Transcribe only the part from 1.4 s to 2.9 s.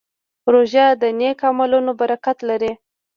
عملونو برکت لري.